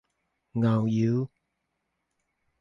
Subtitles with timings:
[0.53, 1.29] 藕油